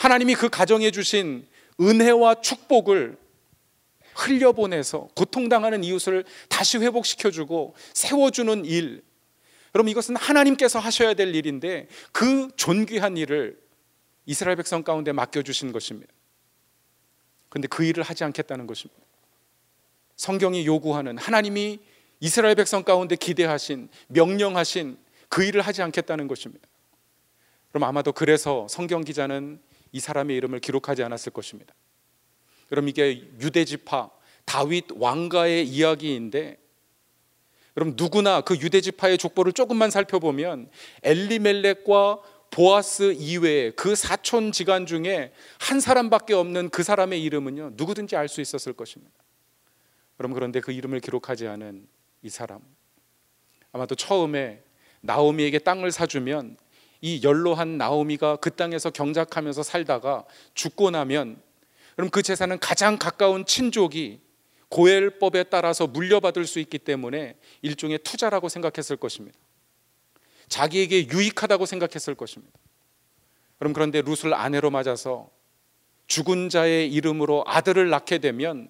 [0.00, 1.46] 하나님이 그 가정에 주신
[1.80, 3.16] 은혜와 축복을
[4.16, 9.04] 흘려보내서 고통당하는 이웃을 다시 회복시켜주고 세워주는 일.
[9.76, 13.60] 여러분 이것은 하나님께서 하셔야 될 일인데 그 존귀한 일을
[14.24, 16.10] 이스라엘 백성 가운데 맡겨주신 것입니다.
[17.50, 18.98] 근데 그 일을 하지 않겠다는 것입니다.
[20.16, 21.78] 성경이 요구하는 하나님이
[22.20, 24.96] 이스라엘 백성 가운데 기대하신 명령하신
[25.28, 26.66] 그 일을 하지 않겠다는 것입니다.
[27.68, 29.60] 그럼 아마도 그래서 성경 기자는
[29.92, 31.74] 이 사람의 이름을 기록하지 않았을 것입니다.
[32.70, 34.08] 그럼 이게 유대 지파
[34.46, 36.65] 다윗 왕가의 이야기인데
[37.76, 40.70] 그럼 누구나 그 유대 지파의 족보를 조금만 살펴보면
[41.02, 48.28] 엘리멜렉과 보아스 이외에 그 사촌 지간 중에 한 사람밖에 없는 그 사람의 이름은요 누구든지 알
[48.28, 49.12] 수 있었을 것입니다.
[50.16, 51.86] 그럼 그런데 그 이름을 기록하지 않은
[52.22, 52.60] 이 사람
[53.72, 54.62] 아마도 처음에
[55.02, 56.56] 나오미에게 땅을 사주면
[57.02, 61.42] 이 연로한 나오미가 그 땅에서 경작하면서 살다가 죽고 나면
[61.94, 64.25] 그럼 그 재산은 가장 가까운 친족이
[64.76, 69.38] 고엘법에 따라서 물려받을 수 있기 때문에 일종의 투자라고 생각했을 것입니다.
[70.48, 72.58] 자기에게 유익하다고 생각했을 것입니다.
[73.58, 75.30] 그럼 그런데 룻을 아내로 맞아서
[76.08, 78.68] 죽은 자의 이름으로 아들을 낳게 되면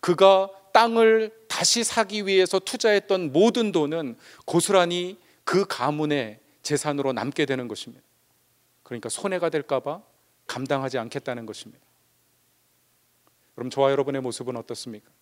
[0.00, 8.04] 그가 땅을 다시 사기 위해서 투자했던 모든 돈은 고스란히 그 가문의 재산으로 남게 되는 것입니다.
[8.82, 10.02] 그러니까 손해가 될까봐
[10.48, 11.84] 감당하지 않겠다는 것입니다.
[13.54, 15.17] 그럼 저와 여러분의 모습은 어떻습니까?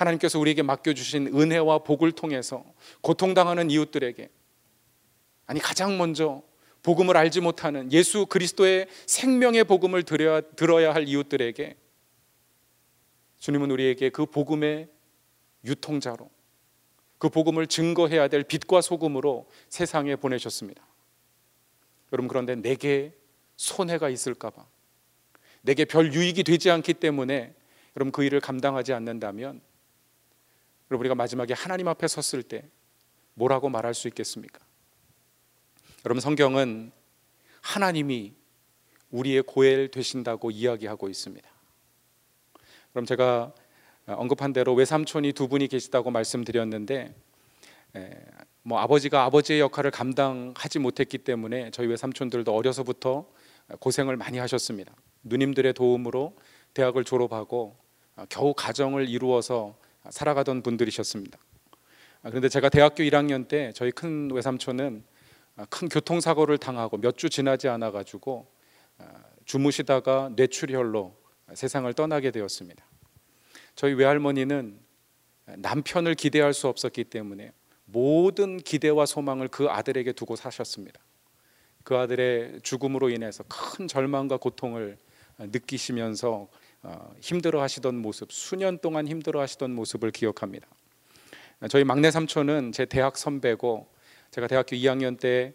[0.00, 2.64] 하나님께서 우리에게 맡겨주신 은혜와 복을 통해서
[3.02, 4.30] 고통당하는 이웃들에게
[5.46, 6.42] 아니 가장 먼저
[6.82, 11.76] 복음을 알지 못하는 예수 그리스도의 생명의 복음을 들어야, 들어야 할 이웃들에게
[13.38, 14.88] 주님은 우리에게 그 복음의
[15.64, 16.30] 유통자로
[17.18, 20.82] 그 복음을 증거해야 될 빛과 소금으로 세상에 보내셨습니다.
[22.12, 23.14] 여러분 그런데 내게
[23.56, 24.64] 손해가 있을까봐
[25.62, 27.54] 내게 별 유익이 되지 않기 때문에
[27.96, 29.60] 여러분 그 일을 감당하지 않는다면
[30.90, 32.64] 여러분 우리가 마지막에 하나님 앞에 섰을 때
[33.34, 34.60] 뭐라고 말할 수 있겠습니까?
[36.04, 36.90] 여러분 성경은
[37.60, 38.34] 하나님이
[39.10, 41.48] 우리의 고엘 되신다고 이야기하고 있습니다.
[42.92, 43.52] 그럼 제가
[44.06, 47.14] 언급한 대로 외삼촌이 두 분이 계시다고 말씀드렸는데
[48.62, 53.26] 뭐 아버지가 아버지의 역할을 감당하지 못했기 때문에 저희 외삼촌들도 어려서부터
[53.78, 54.92] 고생을 많이 하셨습니다.
[55.22, 56.36] 누님들의 도움으로
[56.74, 57.76] 대학을 졸업하고
[58.28, 59.76] 겨우 가정을 이루어서
[60.08, 61.38] 살아가던 분들이셨습니다.
[62.22, 65.04] 아, 그런데 제가 대학교 1학년 때 저희 큰 외삼촌은
[65.56, 68.50] 아, 큰 교통사고를 당하고 몇 주 지나지 않아 가지고
[68.98, 69.04] 아,
[69.44, 71.14] 주무시다가 뇌출혈로
[71.54, 72.84] 세상을 떠나게 되었습니다.
[73.74, 74.78] 저희 외할머니는
[75.56, 77.52] 남편을 기대할 수 없었기 때문에
[77.86, 81.00] 모든 기대와 소망을 그 아들에게 두고 사셨습니다.
[81.82, 84.98] 그 아들의 죽음으로 인해서 큰 절망과 고통을
[85.38, 86.48] 느끼시면서 어,
[87.20, 90.66] 힘들어 하시던 모습, 수년 동안 힘들어 하시던 모습을 기억합니다.
[91.68, 93.88] 저희 막내 삼촌은 제 대학 선배고
[94.30, 95.54] 제가 대학교 2학년 때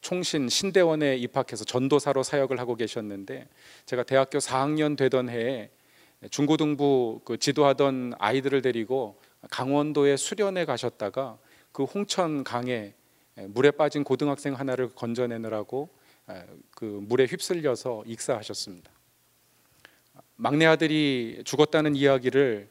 [0.00, 3.48] 총신 신대원에 입학해서 전도사로 사역을 하고 계셨는데
[3.86, 5.70] 제가 대학교 4학년 되던 해에
[6.30, 11.38] 중고등부 그 지도하던 아이들을 데리고 강원도에 수련에 가셨다가
[11.72, 12.94] 그 홍천 강에
[13.34, 15.88] 물에 빠진 고등학생 하나를 건져내느라고
[16.70, 18.91] 그 물에 휩쓸려서 익사하셨습니다.
[20.42, 22.68] 막내 아들이 죽었다는 이야기를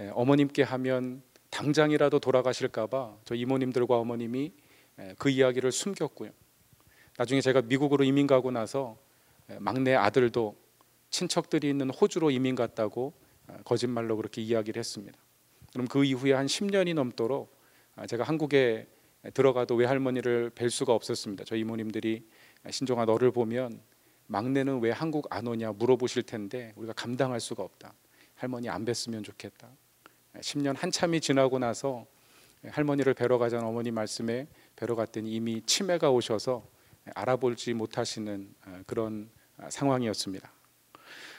[0.00, 4.52] 예, 어머님께 하면 당장이라도 돌아가실까봐 저 이모님들과 어머님이
[4.98, 6.32] 예, 그 이야기를 숨겼고요.
[7.16, 8.98] 나중에 제가 미국으로 이민 가고 나서
[9.48, 10.56] 예, 막내 아들도
[11.10, 13.12] 친척들이 있는 호주로 이민 갔다고
[13.46, 15.16] 아, 거짓말로 그렇게 이야기를 했습니다.
[15.72, 17.56] 그럼 그 이후에 한 10년이 넘도록
[17.94, 18.88] 아, 제가 한국에
[19.34, 21.44] 들어가도 외할머니를 뵐 수가 없었습니다.
[21.44, 22.26] 저 이모님들이
[22.68, 23.80] 신종아 너를 보면
[24.26, 27.94] 막내는 왜 한국 안 오냐 물어보실 텐데 우리가 감당할 수가 없다.
[28.34, 29.68] 할머니 안 뵀으면 좋겠다.
[30.36, 32.06] 10년 한참이 지나고 나서
[32.66, 36.66] 할머니를 뵈러 가자는 어머니 말씀에 뵈러 갔더니 이미 치매가 오셔서
[37.14, 40.50] 알아볼지 못하시는 어, 그런 어, 상황이었습니다.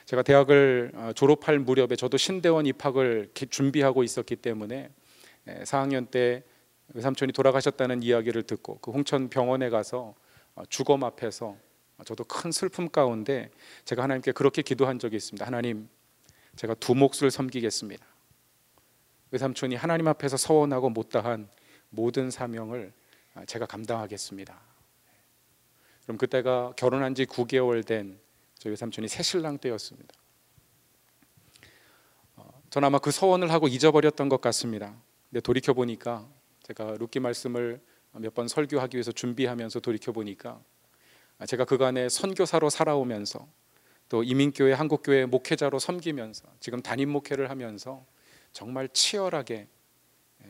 [0.06, 4.92] 제가 대학을 어, 졸업할 무렵에 저도 신대원 입학을 준비하고 있었기 때문에
[5.48, 6.44] 4학년 때
[6.94, 10.16] 외삼촌이 돌아가셨다는 이야기를 듣고 그 홍천 병원에 가서
[10.70, 11.58] 주검 앞에서
[12.04, 13.50] 저도 큰 슬픔 가운데
[13.86, 15.46] 제가 하나님께 그렇게 기도한 적이 있습니다.
[15.46, 15.88] 하나님,
[16.56, 18.06] 제가 두 몫을 섬기겠습니다.
[19.32, 21.50] 외삼촌이 하나님 앞에서 서원하고 못다한
[21.90, 22.94] 모든 사명을
[23.48, 24.60] 제가 감당하겠습니다.
[26.04, 28.20] 그럼 그때가 결혼한 지 9개월 된
[28.58, 30.14] 저희 외삼촌이 새 신랑 때였습니다.
[32.36, 34.96] 어, 저는 아마 그 서원을 하고 잊어버렸던 것 같습니다.
[35.30, 36.28] 근데 돌이켜 보니까
[36.64, 37.82] 제가 룻기 말씀을
[38.14, 40.62] 몇 번 설교하기 위해서 준비하면서 돌이켜 보니까
[41.48, 43.48] 제가 그간에 선교사로 살아오면서
[44.08, 48.06] 또 이민교회 한국교회 목회자로 섬기면서 지금 담임 목회를 하면서
[48.54, 49.68] 정말 치열하게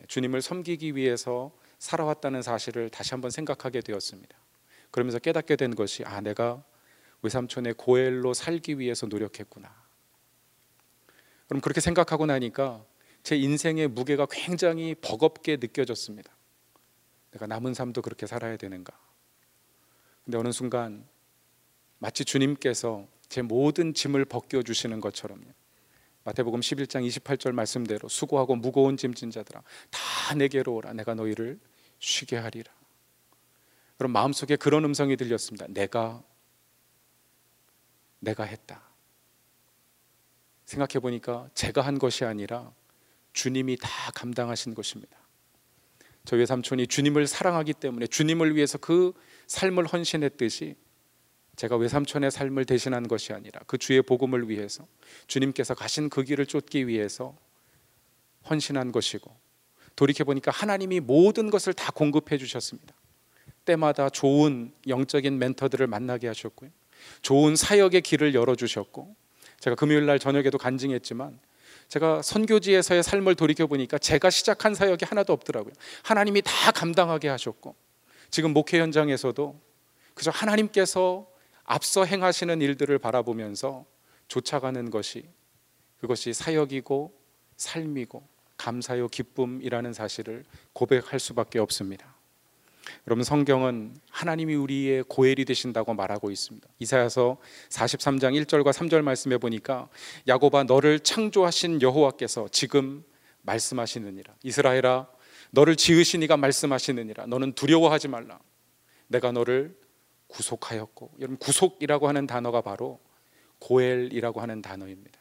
[0.08, 4.36] 주님을 섬기기 위해서 살아왔다는 사실을 다시 한번 생각하게 되었습니다.
[4.90, 6.62] 그러면서 깨닫게 된 것이 아 내가
[7.22, 9.74] 외삼촌의 고엘로 살기 위해서 노력했구나.
[11.48, 12.84] 그럼 그렇게 생각하고 나니까
[13.22, 16.30] 제 인생의 무게가 굉장히 버겁게 느껴졌습니다.
[17.32, 19.05] 내가 남은 삶도 그렇게 살아야 되는가?
[20.26, 21.06] 근데 어느 순간
[21.98, 25.46] 마치 주님께서 제 모든 짐을 벗겨 주시는 것처럼요.
[26.24, 31.60] 마태복음 11장 28절 말씀대로 수고하고 무거운 짐진 자들아 다 내게로 오라 내가 너희를
[32.00, 32.72] 쉬게 하리라.
[33.96, 35.66] 그럼 마음속에 그런 음성이 들렸습니다.
[35.68, 36.22] 내가
[38.18, 38.82] 내가 했다.
[40.64, 42.72] 생각해 보니까 제가 한 것이 아니라
[43.32, 45.16] 주님이 다 감당하신 것입니다.
[46.26, 49.12] 저희 외삼촌이 주님을 사랑하기 때문에 주님을 위해서 그
[49.46, 50.74] 삶을 헌신했듯이
[51.54, 54.86] 제가 외삼촌의 삶을 대신한 것이 아니라 그 주의 복음을 위해서
[55.28, 57.34] 주님께서 가신 그 길을 쫓기 위해서
[58.50, 59.34] 헌신한 것이고
[59.94, 62.94] 돌이켜 보니까 하나님이 모든 것을 다 공급해 주셨습니다.
[63.64, 66.70] 때마다 좋은 영적인 멘토들을 만나게 하셨고요.
[67.22, 69.16] 좋은 사역의 길을 열어 주셨고
[69.60, 71.38] 제가 금요일 날 저녁에도 간증했지만
[71.88, 75.72] 제가 선교지에서의 삶을 돌이켜 보니까 제가 시작한 사역이 하나도 없더라고요.
[76.02, 77.76] 하나님이 다 감당하게 하셨고
[78.30, 79.60] 지금 목회 현장에서도
[80.14, 81.28] 그저 하나님께서
[81.64, 83.84] 앞서 행하시는 일들을 바라보면서
[84.28, 85.28] 쫓아가는 것이
[86.00, 87.12] 그것이 사역이고
[87.56, 92.15] 삶이고 감사요 기쁨이라는 사실을 고백할 수밖에 없습니다.
[93.06, 96.68] 여러분 성경은 하나님이 우리의 고엘이 되신다고 말하고 있습니다.
[96.78, 99.88] 이사야서 43장 1절과 3절 말씀해 보니까
[100.28, 103.04] 야곱아 너를 창조하신 여호와께서 지금
[103.42, 104.34] 말씀하시느니라.
[104.42, 105.08] 이스라엘아
[105.50, 107.26] 너를 지으신 이가 말씀하시느니라.
[107.26, 108.38] 너는 두려워하지 말라.
[109.08, 109.76] 내가 너를
[110.28, 113.00] 구속하였고 여러분 구속이라고 하는 단어가 바로
[113.60, 115.18] 고엘이라고 하는 단어입니다.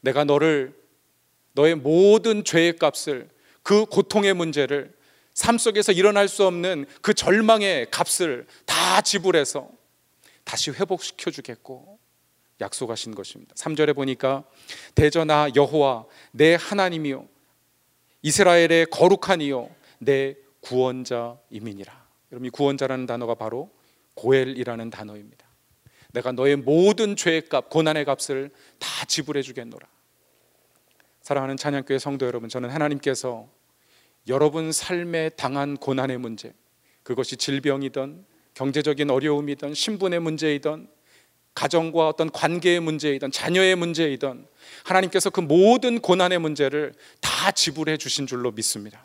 [0.00, 0.74] 내가 너를
[1.52, 3.28] 너의 모든 죄의 값을
[3.62, 4.92] 그 고통의 문제를
[5.34, 9.68] 삶 속에서 일어날 수 없는 그 절망의 값을 다 지불해서
[10.44, 11.98] 다시 회복시켜 주겠고
[12.60, 13.54] 약속하신 것입니다.
[13.54, 14.44] 3절에 보니까
[14.94, 17.26] 대전아 여호와 내 하나님이요
[18.22, 22.02] 이스라엘의 거룩한 이요 내 구원자이민이라.
[22.32, 23.70] 여러분 이 구원자라는 단어가 바로
[24.14, 25.46] 고엘이라는 단어입니다.
[26.12, 29.86] 내가 너의 모든 죄의 값, 고난의 값을 다 지불해 주겠노라.
[31.22, 33.48] 사랑하는 찬양교회 성도 여러분, 저는 하나님께서
[34.28, 36.52] 여러분 삶에 당한 고난의 문제,
[37.02, 40.88] 그것이 질병이든 경제적인 어려움이든 신분의 문제이든
[41.54, 44.46] 가정과 어떤 관계의 문제이든 자녀의 문제이든
[44.84, 49.04] 하나님께서 그 모든 고난의 문제를 다 지불해 주신 줄로 믿습니다.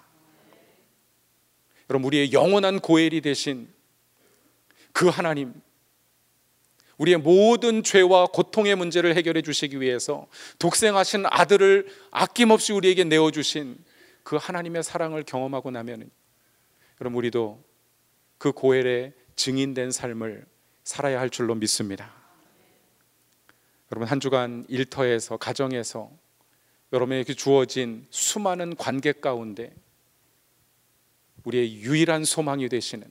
[1.90, 3.68] 여러분 우리의 영원한 고엘이 되신
[4.92, 5.54] 그 하나님
[6.98, 10.28] 우리의 모든 죄와 고통의 문제를 해결해 주시기 위해서
[10.60, 13.78] 독생하신 아들을 아낌없이 우리에게 내어 주신
[14.28, 16.12] 그 하나님의 사랑을 경험하고 나면
[17.00, 17.64] 여러분 우리도
[18.38, 20.46] 그 고엘의 증인된 삶을
[20.84, 22.14] 살아야 할 줄로 믿습니다.
[23.90, 26.12] 여러분 한 주간 일터에서 가정에서
[26.92, 29.74] 여러분에게 주어진 수많은 관계 가운데
[31.46, 33.08] 우리의 유일한 소망이 되시는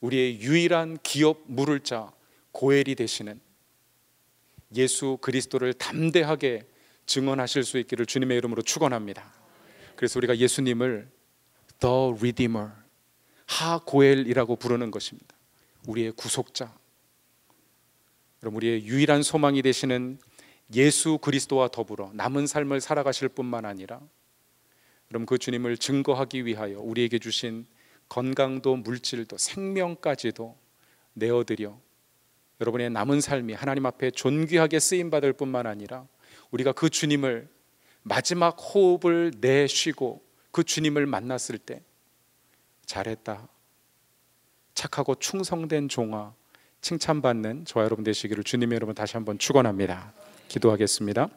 [0.00, 2.12] 우리의 유일한 기업 물을 자
[2.52, 3.40] 고엘이 되시는
[4.76, 6.68] 예수 그리스도를 담대하게
[7.06, 9.39] 증언하실 수 있기를 주님의 이름으로 축원합니다.
[10.00, 11.10] 그래서 우리가 예수님을
[11.78, 12.70] The Redeemer
[13.44, 15.36] 하고엘이라고 부르는 것입니다.
[15.86, 16.74] 우리의 구속자.
[18.38, 20.18] 그럼 우리의 유일한 소망이 되시는
[20.72, 24.00] 예수 그리스도와 더불어 남은 삶을 살아가실 뿐만 아니라
[25.08, 27.66] 그럼 그 주님을 증거하기 위하여 우리에게 주신
[28.08, 30.56] 건강도 물질도 생명까지도
[31.12, 31.78] 내어드려
[32.62, 36.08] 여러분의 남은 삶이 하나님 앞에 존귀하게 쓰임 받을 뿐만 아니라
[36.52, 37.50] 우리가 그 주님을
[38.02, 41.82] 마지막 호흡을 내쉬고 그 주님을 만났을 때
[42.86, 43.48] 잘했다.
[44.74, 46.32] 착하고 충성된 종아
[46.80, 50.12] 칭찬받는 저와 여러분 되시기를 주님의 여러분 다시 한번 축원합니다.
[50.48, 51.28] 기도하겠습니다.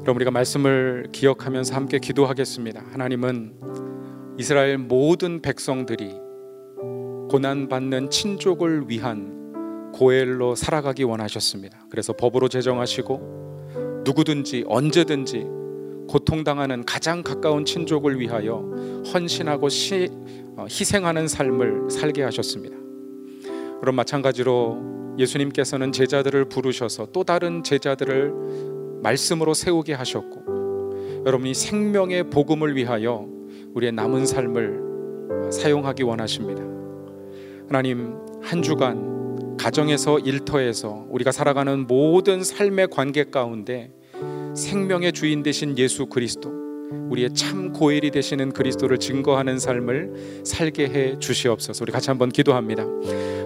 [0.00, 2.82] 그럼 우리가 말씀을 기억하면서 함께 기도하겠습니다.
[2.92, 6.14] 하나님은 이스라엘 모든 백성들이
[7.30, 11.86] 고난 받는 친족을 위한 고엘로 살아가기 원하셨습니다.
[11.90, 13.47] 그래서 법으로 제정하시고
[14.08, 15.46] 누구든지 언제든지
[16.08, 18.64] 고통당하는 가장 가까운 친족을 위하여
[19.12, 20.08] 헌신하고 시,
[20.56, 22.74] 어, 희생하는 삶을 살게 하셨습니다.
[23.80, 33.28] 그럼 마찬가지로 예수님께서는 제자들을 부르셔서 또 다른 제자들을 말씀으로 세우게 하셨고 여러분이 생명의 복음을 위하여
[33.74, 36.62] 우리의 남은 삶을 사용하기 원하십니다.
[37.66, 43.92] 하나님 한 주간 가정에서 일터에서 우리가 살아가는 모든 삶의 관계 가운데
[44.58, 46.67] 생명의 주인 되신 예수 그리스도
[47.10, 51.84] 우리의 참 고일이 되시는 그리스도를 증거하는 삶을 살게 해 주시옵소서.
[51.84, 52.84] 우리 같이 한번 기도합니다.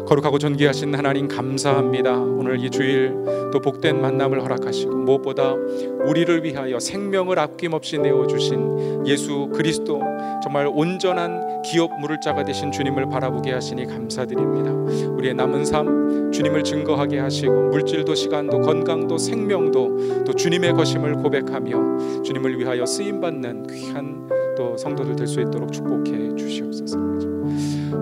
[0.07, 2.19] 거룩하고 존귀하신 하나님 감사합니다.
[2.19, 3.15] 오늘 이 주일
[3.53, 10.01] 또 복된 만남을 허락하시고 무엇보다 우리를 위하여 생명을 아낌없이 내어 주신 예수 그리스도
[10.43, 14.73] 정말 온전한 기업 물을 자가 되신 주님을 바라보게 하시니 감사드립니다.
[15.13, 22.59] 우리의 남은 삶 주님을 증거하게 하시고 물질도 시간도 건강도 생명도 또 주님의 것임을 고백하며 주님을
[22.59, 26.99] 위하여 쓰임 받는 귀한 또 성도들 될 수 있도록 축복해 주시옵소서.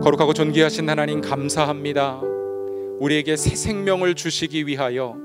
[0.03, 2.21] 거룩하고 존귀하신 하나님 감사합니다.
[2.99, 5.17] 우리에게 새 생명을 주시기 위하여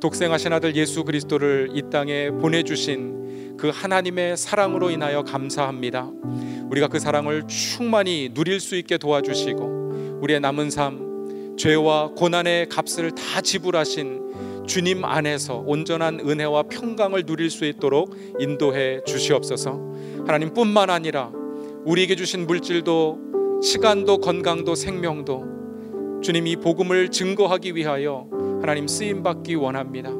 [0.00, 6.10] 독생하신 아들 예수 그리스도를 이 땅에 보내주신 그 하나님의 사랑으로 인하여 감사합니다.
[6.70, 13.40] 우리가 그 사랑을 충만히 누릴 수 있게 도와주시고 우리의 남은 삶 죄와 고난의 값을 다
[13.40, 14.21] 지불하신
[14.66, 19.80] 주님 안에서 온전한 은혜와 평강을 누릴 수 있도록 인도해 주시옵소서.
[20.26, 21.32] 하나님뿐만 아니라
[21.84, 28.28] 우리에게 주신 물질도 시간도 건강도 생명도 주님 이 복음을 증거하기 위하여
[28.60, 30.10] 하나님 쓰임 받기 원합니다.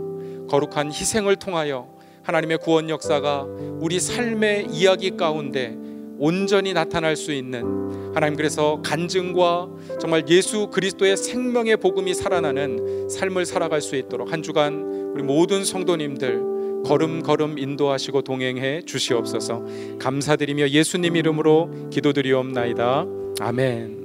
[0.48, 1.88] 거룩한 희생을 통하여
[2.24, 3.46] 하나님의 구원 역사가
[3.80, 5.76] 우리 삶의 이야기 가운데
[6.22, 9.68] 온전히 나타날 수 있는 하나님 그래서 간증과
[10.00, 16.84] 정말 예수 그리스도의 생명의 복음이 살아나는 삶을 살아갈 수 있도록 한 주간 우리 모든 성도님들
[16.84, 19.64] 걸음걸음 인도하시고 동행해 주시옵소서
[19.98, 23.04] 감사드리며 예수님 이름으로 기도드리옵나이다
[23.40, 24.01] 아멘.